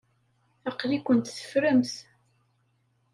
[0.69, 1.93] Aql-ikent teffremt.